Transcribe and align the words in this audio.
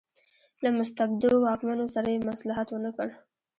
له 0.63 0.69
مستبدو 0.77 1.31
واکمنو 1.45 1.85
سره 1.95 2.07
یې 2.13 2.19
مصلحت 2.29 2.67
ونکړ. 2.71 3.07